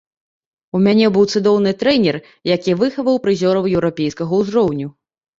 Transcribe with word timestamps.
У 0.77 0.79
мяне 0.85 1.09
быў 1.17 1.25
цудоўны 1.33 1.73
трэнер, 1.83 2.17
які 2.51 2.71
выхаваў 2.79 3.19
прызёраў 3.27 3.67
еўрапейскага 3.75 4.33
ўзроўню. 4.41 4.87